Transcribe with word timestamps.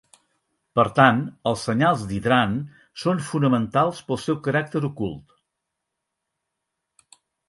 Per 0.77 0.83
tant, 0.99 1.19
els 1.49 1.65
senyals 1.67 2.05
d'hidrant 2.11 2.55
són 3.01 3.21
fonamentals 3.27 3.99
pel 4.07 4.19
seu 4.23 4.39
caràcter 4.49 4.81
ocult. 4.89 5.37